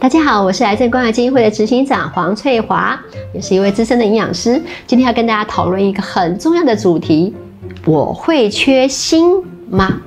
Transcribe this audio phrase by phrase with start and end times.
[0.00, 2.98] 大家好，我是癌症关爱基金会的执行长黄翠华，
[3.34, 4.54] 也是一位资深的营养师。
[4.86, 7.34] 今天要跟大家讨论一个很重要的主题：
[7.84, 10.00] 我会缺锌吗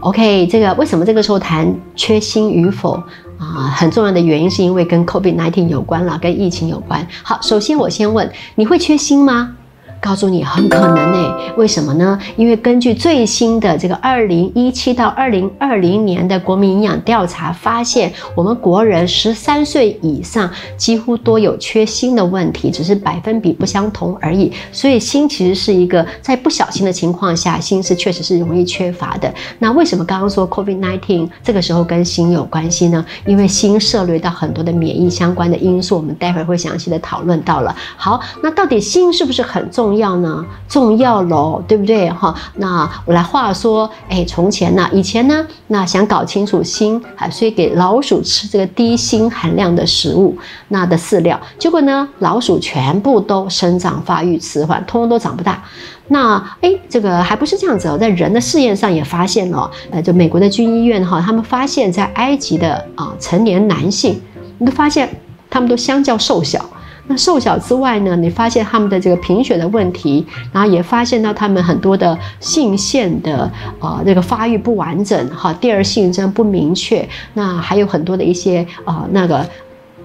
[0.00, 3.02] ？OK，这个为什么这个时候谈缺锌与否
[3.38, 3.72] 啊？
[3.74, 7.08] 很重要的原因是因为跟 COVID-19 有关了，跟疫情有关。
[7.22, 9.56] 好，首先我先问，你会缺锌吗？
[10.02, 12.18] 告诉你很可能呢，为什么呢？
[12.34, 24.52] 因为根据最新的这个二零一七到二零二零年的国民营养调查发现，我们国人十三岁以上几乎都有缺锌的问题，只是百分比不相同而已。
[24.72, 29.32] 所以锌其实是一个在不小心的情况下，锌是确实是容易缺乏的。
[29.60, 33.06] 那为什么刚刚说 COVID nineteen 这个时候跟锌有关系呢？
[33.24, 37.72] 因为锌涉猎到很多的免疫相关的因素，我们待会儿会详细的讨论到了。
[37.96, 39.91] 好，那到底锌是不是很重？
[39.92, 42.34] 重要呢，重要喽，对不对哈？
[42.56, 50.34] 那我来话说，哎，从前呢，以前呢，那想搞清楚锌啊，所以给老鼠吃这个低锌含量的食物，
[50.68, 55.62] 那的饲料，结果呢，老鼠全部都生长发育迟缓，通通都长不大。
[56.08, 64.18] 那哎，这个还不是这样子哦，在人的试验上也发现了，呃，就美国的军医院哈，他们发现，在埃及的啊成年男性，
[64.56, 65.06] 你都发现
[65.50, 66.64] 他们都相较瘦小。
[67.08, 68.14] 那瘦小之外呢？
[68.14, 73.50] 你发现他们的这个贫血的问题，然后也发现到他们很多的性腺的
[73.80, 77.06] 啊这个发育不完整，哈，第二性征不明确。
[77.34, 79.44] 那还有很多的一些啊那个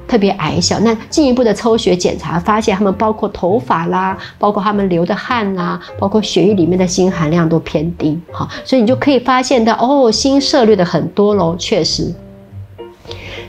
[0.07, 0.79] 特别矮小。
[0.79, 12.11] 那进一步的抽血检查发现，他们包括头发啦，包括他们流的汗啦，包括血液里面的锌含量都偏低，哈，所以你就可以发现到哦，锌摄入的很多喽，确实。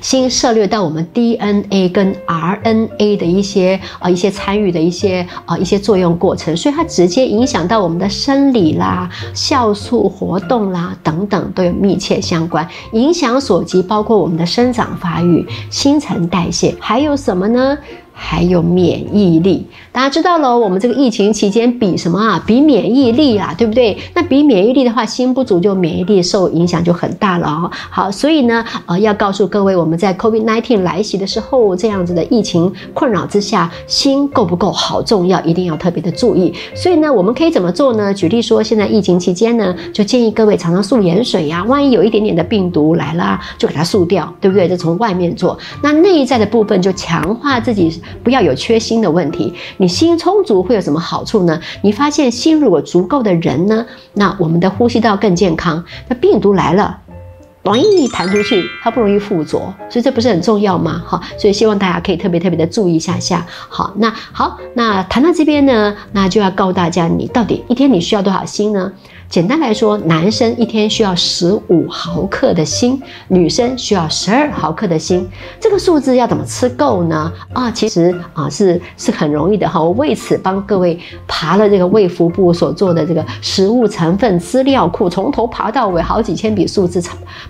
[0.00, 17.78] 新涉猎到我们 DNA 跟 RNA 的一些啊一些参与的一些啊一些作用过程，所以它直接影响到我们的生理啦、酵素活动啦等等都有密切相关，影响所及包括我们的生长发育、新陈代谢，还有什么呢？
[18.20, 22.42] 还有免疫力，大家知道了，我们这个疫情期间比什么啊？
[22.44, 23.96] 比免疫力啦，对不对？
[24.12, 27.70] 那比免疫力的话，心不足就免疫力受影响就很大了哦。
[27.88, 36.52] 好，所以呢，呃，要告诉各位，我们在 COVID-19 来袭的时候，这样子的疫情困扰之下，锌够不够好重要，一定要特别的注意。
[36.74, 38.12] 所以呢，我们可以怎么做呢？
[38.12, 41.62] 举例说，现在疫情期间呢，就建议各位常常漱盐水呀。
[41.68, 44.68] 万一有一点点的病毒来了，就给它漱掉，对不对？
[44.68, 45.56] 就从外面做。
[45.80, 48.02] 那内在的部分就强化自己。
[48.22, 51.60] 不要有缺锌的问题，你锌充足会有什么好处呢？
[51.82, 55.84] 你发现锌如果足够的人呢，那我们的呼吸道更健康。
[56.08, 56.98] 那病毒来了，
[57.62, 59.58] 容易弹出去，它不容易附着，
[59.90, 61.02] 所以这不是很重要吗？
[61.06, 63.46] 好，所以希望大家可以特别特别的注意一下下。
[63.48, 68.92] 好，那好，那谈到这边呢，那就要告诉大家，你到底一天你需要多少锌呢？
[69.28, 75.22] 简单来说，男生一天需要十五毫克的锌，女生需要十二毫克的锌。
[75.60, 77.30] 这个数字要怎么吃够呢？
[77.52, 79.82] 啊，其实啊是是很容易的哈。
[79.82, 87.02] 我为此帮各位爬了这个卫福部所做的这个食物成分资料库，从头爬到尾，好几千笔数字，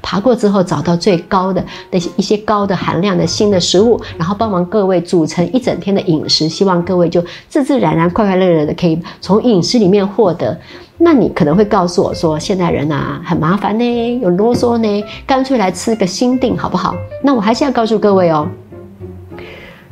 [0.03, 10.59] 爬过之后找到最高的那些一些高的含量的锌的食物，然后帮忙各位组成一整天的饮食，希望各位就自自然然、快快乐乐的可以从饮食里面获得。
[10.99, 16.95] 那你可能会告诉我说，现代人啊很麻烦呢，又啰嗦呢，干脆来吃个心定好不好？
[17.23, 18.49] 那我还是要告诉各位哦。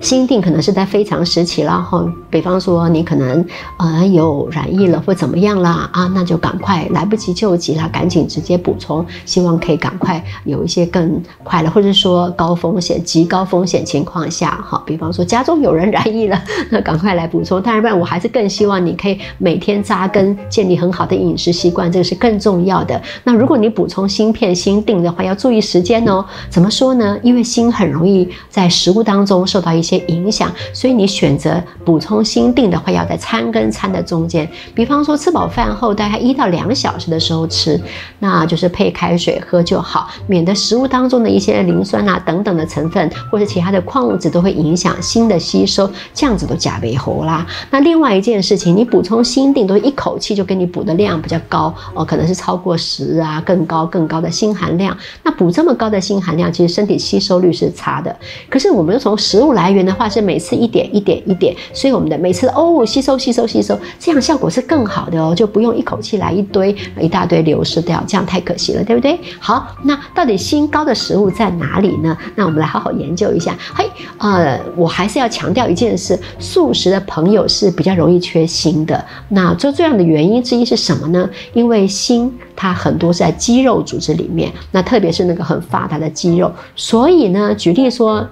[0.00, 3.44] 心定可能是在非常时期了哈，比方说你可能
[3.78, 17.62] 呃有染疫了或怎么样啦啊，那就赶快来不及救急了，赶紧直接补充，希望可以赶快有一些更快了，或者说高风险、极高风险情况下哈，比方说家中有人染疫了， 那赶快来补充。
[17.62, 23.00] 当然，不然我还是更希望你可以每天扎根，建立很好的饮食习惯，这个是更重要的。
[23.24, 26.22] 那如果你补充芯片心定的话，要注意时间哦。
[26.50, 27.18] 怎么说呢？
[27.22, 29.85] 因为锌很容易在食物当中受到一。
[29.86, 37.80] 些影响，所以你选择补充锌锭的话，要在餐跟餐的中间，比方说吃饱饭后大概一到两小时的时候吃，
[38.18, 47.46] 那就是配开水喝就好，免得食物当中的一些磷酸啊等等的成分或者其他的矿物质都会影响锌的吸收，这样子都加倍喉啦。
[47.70, 54.96] 那另外一件事情，你补充锌锭都一口气就给你补的量比较高哦，可能是超过十啊更高更高的锌含量。
[55.22, 58.14] 那补这么高的锌含量，其实身体吸收率是差的。
[58.50, 59.75] 可是我们从食物来源。
[59.76, 69.18] 源的话是每次一点一点一点，所以我们的每次哦吸收吸收吸收，这样效果是更好的哦，就不用一口气来一堆一大堆流失掉，这样太可惜了，对不对？
[69.38, 72.16] 好，那到底锌高的食物在哪里呢？
[72.34, 73.56] 那我们来好好研究一下。
[73.74, 73.88] 嘿，
[74.18, 79.04] 呃，我还是要强调一件事，素食的朋友是比较容易缺锌的。
[79.28, 81.28] 那最重要的原因之一是什么呢？
[81.52, 88.26] 因为锌它很多是在肌肉组织里面，那特别是那个很发达的肌肉，所以呢，举例说。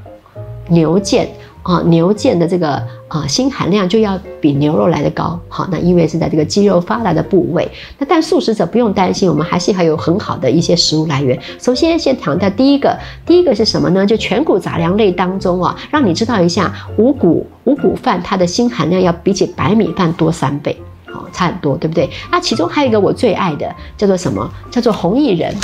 [0.68, 1.26] 牛腱
[1.62, 2.74] 啊，牛腱的这个
[3.08, 7.66] 啊锌含量就要比牛肉来的高，好，那因为是在这个肌肉发达的部位。
[7.98, 11.38] 那但素食者不用担心，我们还是还有很好的一些食物来源。
[11.58, 12.94] 首先先强调第一个，
[13.24, 14.04] 第一个是什么呢？
[14.04, 20.76] 就全谷杂粮类当中啊，让你知道一下五谷五谷饭它的锌含量要比起白米饭多三倍，
[21.06, 22.10] 好，差很多，对不对？
[22.30, 24.46] 那其中还有一个我最爱的叫做什么？
[24.70, 25.54] 叫做红薏仁。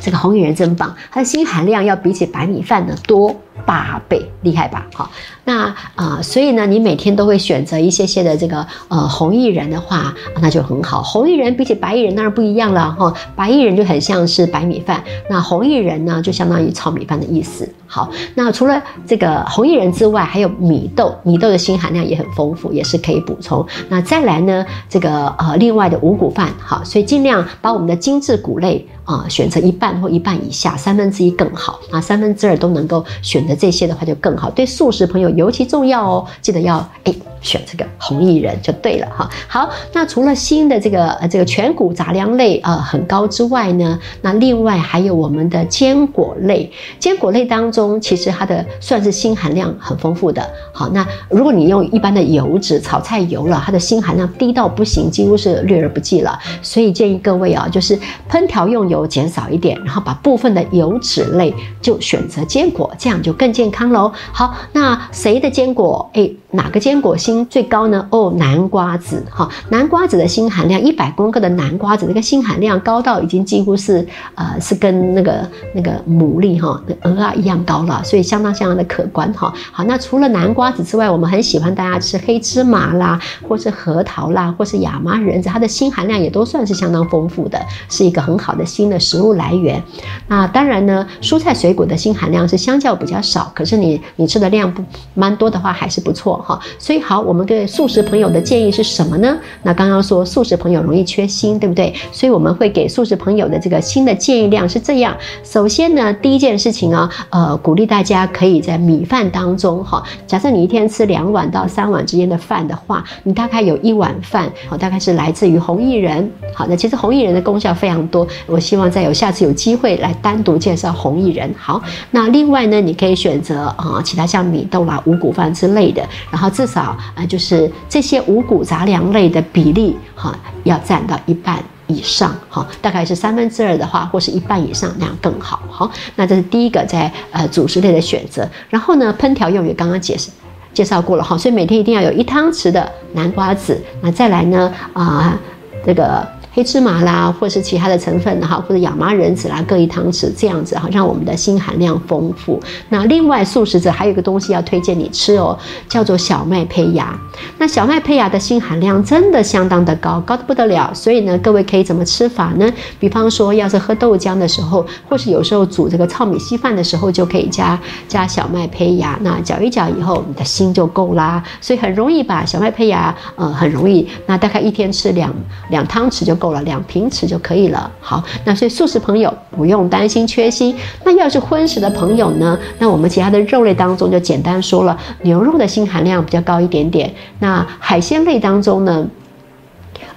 [0.00, 3.32] 这个红薏仁真棒，它的锌含量要比起白米饭呢多。
[3.66, 4.31] 八倍。
[4.42, 4.86] 厉害吧？
[4.94, 5.10] 好，
[5.44, 11.02] 那啊，所以呢，你每天都会选择一些些的这个呃红薏仁的话，那就很好。
[11.02, 17.68] 红薏仁比起白薏仁当然不一样了哈，白薏仁就很像是白米饭，那红薏仁呢就相当于糙米饭的意思。
[17.86, 23.66] 好，那除了这个红薏仁之外，还有米豆，米豆的锌含量也很丰富，也是可以补充。
[23.88, 34.50] 那再来呢，这个呃另外的五谷饭，好，所以尽量把我们的精致谷类啊选择一半或一半以下，三分之一更好，啊三分之二都能够选择这些的话就更好。
[34.50, 37.14] 对素食朋友尤其重要哦，记得要哎。
[37.42, 39.28] 选这个红薏仁就对了哈。
[39.48, 46.70] 好，那除了锌的这个呃这个全谷杂粮类呃很高之外呢，那另外还有我们的坚果类。
[47.00, 50.48] 坚果类当中，其实它的算是锌含量很丰富的。
[50.72, 56.38] 好，那如果你用一般的油脂炒菜油了，它的锌含量低到不行，几乎是略而不计了。
[56.62, 57.98] 所以建议各位啊，就是
[58.30, 64.12] 烹调用油减少一点，然后把部分的油脂类就选择坚果，这样就更健康喽。
[64.30, 66.08] 好，那谁的坚果？
[66.14, 67.44] 哎，哪个坚果锌？
[67.46, 68.06] 最高呢？
[68.10, 79.52] 哦，南瓜子哈，南瓜子的锌含量一百公克的南瓜子，那个锌含量高到已经几乎是呃是跟那个那个牡蛎哈、鹅啊一样高了，所以相当相当的可观哈。
[79.72, 87.58] 好，那除了南瓜子之外，我们很喜欢大家吃黑芝麻啦，或是核桃啦，或是亚麻仁子，它的锌含量也都算是相当丰富的，
[87.88, 89.82] 是一个很好的锌的食物来源。
[90.28, 96.60] 那当然呢，蔬菜水果的锌含量是相较比较少，可是你你吃的量不蛮多的话还是不错哈。
[96.78, 97.22] 所以好。
[97.22, 99.38] 我们对素食朋友的建议是什么呢？
[99.62, 101.94] 那刚刚说素食朋友容易缺锌，对不对？
[102.10, 105.16] 所以我们会给素食朋友的这个锌的建议量是这样。
[105.44, 116.28] 首先呢，第一件事情啊，呃，鼓励大家可以在米饭当中哈，假设你一天吃两碗到三碗之间的饭的话，你大概有一碗饭，好，大概是来自于红薏仁。
[116.52, 121.54] 好，那其实红薏仁的功效非常多，我希望再有下次有机会来单独介绍红薏仁。
[121.56, 121.80] 好，
[122.10, 126.96] 那另外呢，你可以选择啊，其他像米豆啦、五谷饭之类的，然后至少。
[127.14, 138.48] 啊，就是这些五谷杂粮类的比例，哈，要占到一半以上，哈，大概是三分之二的话，或是一半以上那样更好，好，那这是第一个在呃主食类的选择。
[138.68, 140.30] 然后呢，烹调用语刚刚解释
[140.74, 143.80] 介绍过了，哈，所以每天一定要有一汤匙的南瓜子。
[144.00, 145.38] 那再来呢，啊，
[145.86, 146.26] 这个。
[146.54, 152.60] 黑芝麻啦，或是其他的成分哈，或者亚麻仁籽啦，各一汤匙这样子哈，让我们的锌含量丰富。
[152.90, 155.58] 那另外素食者还有一个东西要推荐你吃哦，
[155.88, 157.18] 叫做小麦胚芽。
[157.56, 160.92] 那小麦胚芽的锌含量真的相当的高，高的不得了。
[160.92, 162.70] 所以呢，各位可以怎么吃法呢？
[163.00, 169.18] 比方说，要是喝豆浆的时候，或是有时候煮这个糙米稀饭的时候，就可以加加小麦胚芽。
[169.22, 171.42] 那搅一搅以后，你的锌就够啦。
[171.62, 174.06] 所以很容易把小麦胚芽，呃，很容易。
[174.26, 175.34] 那大概一天吃两
[175.70, 176.36] 两汤匙就。
[176.42, 177.88] 够了，两瓶匙就可以了。
[178.00, 180.74] 好，那所以素食朋友不用担心缺锌。
[181.04, 182.58] 那要是荤食的朋友呢？
[182.80, 187.08] 那我们其他的肉类当中就简单说了，牛肉的锌含量比较高一点点。
[187.38, 189.06] 那海鲜类当中呢，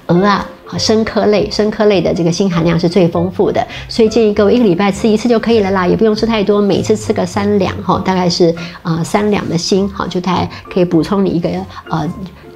[0.08, 3.64] 鹅啊和生科类、生科类的这个锌含量是最丰富的。
[3.88, 11.50] 所以建议各位一个礼拜吃一次就可以了啦，也不用吃太多，每次吃个三两哈，大概是啊三两的锌，好，就大概可以补充你一个
[11.92, 12.10] 呃。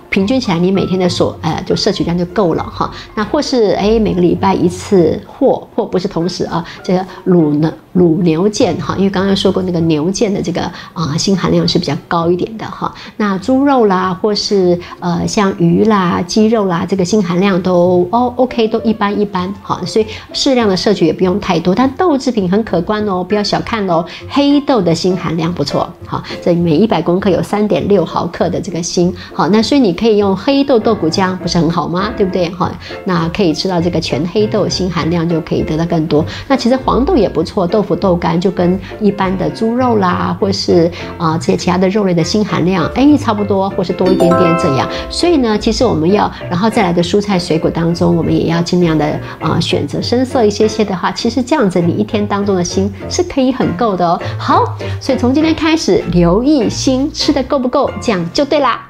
[0.10, 2.92] 平均起来，你每天的所呃就摄取量就够了哈。
[3.16, 7.72] 那或是哎每个礼拜一次，或或不是同时啊，这个卤呢。
[7.96, 10.62] 卤牛腱哈，因为刚刚说过那个牛腱的这个
[10.94, 12.94] 啊锌含量是比较高一点的哈。
[13.18, 21.74] 那猪肉啦，或是呃像鱼啦、鸡肉啦，这个锌含量都哦 OK 都一般一般哈，所以适量的摄取也不用太多。
[21.74, 24.06] 但豆制品很可观哦，不要小看哦。
[24.30, 32.10] 黑豆的锌含量不错，哈，这每一百公克有三点六毫克的这个锌，好，那所以你可以用黑豆豆谷浆，不是很好吗？
[32.16, 32.48] 对不对？
[32.52, 32.72] 哈，
[33.04, 36.26] 那可以吃到这个全黑豆，锌含量就可以得到更多。
[36.48, 44.88] 那其实黄豆也不错，豆腐、豆干就跟一般的猪肉啦，或是啊这些其他的肉类的锌含量，哎，差不多，或是多一点点这样。
[45.10, 54.22] 所以呢，其实我们要，然后再来的蔬菜水果当中，我们也要尽量的啊选择深色一些些的话，其实这样子你一天当中的锌是可以很够的哦。
[54.38, 54.64] 好，
[55.02, 58.89] 所以从今天开始留意锌吃的够不够，这样就对啦。